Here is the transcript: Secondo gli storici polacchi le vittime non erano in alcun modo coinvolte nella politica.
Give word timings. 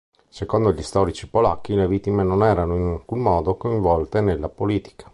Secondo 0.29 0.73
gli 0.73 0.81
storici 0.81 1.29
polacchi 1.29 1.75
le 1.75 1.87
vittime 1.87 2.23
non 2.23 2.43
erano 2.43 2.75
in 2.75 2.87
alcun 2.87 3.19
modo 3.19 3.53
coinvolte 3.55 4.19
nella 4.19 4.49
politica. 4.49 5.07